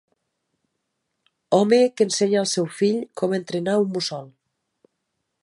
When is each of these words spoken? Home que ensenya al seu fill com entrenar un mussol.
Home 1.57 1.79
que 1.95 2.07
ensenya 2.09 2.41
al 2.41 2.49
seu 2.55 2.67
fill 2.79 2.99
com 3.23 3.37
entrenar 3.41 3.79
un 3.85 3.95
mussol. 3.99 4.27